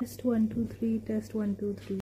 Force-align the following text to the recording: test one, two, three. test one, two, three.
test 0.00 0.24
one, 0.24 0.48
two, 0.48 0.66
three. 0.66 0.98
test 1.00 1.34
one, 1.34 1.54
two, 1.56 1.74
three. 1.74 1.99